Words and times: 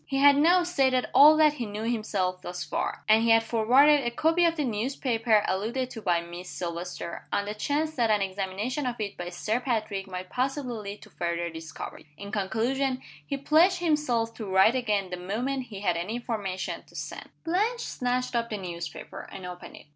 He 0.07 0.17
had 0.17 0.35
now 0.35 0.63
stated 0.63 1.05
all 1.13 1.37
that 1.37 1.53
he 1.53 1.65
knew 1.67 1.83
himself 1.83 2.41
thus 2.41 2.63
far 2.63 3.03
and 3.07 3.21
he 3.21 3.29
had 3.29 3.43
forwarded 3.43 4.03
a 4.03 4.09
copy 4.09 4.43
of 4.45 4.55
the 4.55 4.63
newspaper 4.63 5.43
alluded 5.47 5.91
to 5.91 6.01
by 6.01 6.21
Miss 6.21 6.49
Silvester, 6.49 7.27
on 7.31 7.45
the 7.45 7.53
chance 7.53 7.93
that 7.97 8.09
an 8.09 8.19
examination 8.19 8.87
of 8.87 8.99
it 8.99 9.15
by 9.15 9.29
Sir 9.29 9.59
Patrick 9.59 10.07
might 10.07 10.31
possibly 10.31 10.73
lead 10.73 11.03
to 11.03 11.11
further 11.11 11.51
discoveries. 11.51 12.07
In 12.17 12.31
conclusion, 12.31 12.99
he 13.23 13.37
pledged 13.37 13.77
himself 13.77 14.33
to 14.37 14.47
write 14.47 14.73
again 14.73 15.11
the 15.11 15.17
moment 15.17 15.65
he 15.67 15.81
had 15.81 15.95
any 15.95 16.15
information 16.15 16.81
to 16.87 16.95
send. 16.95 17.29
Blanche 17.43 17.81
snatched 17.81 18.35
up 18.35 18.49
the 18.49 18.57
newspaper, 18.57 19.29
and 19.31 19.45
opened 19.45 19.75
it. 19.75 19.85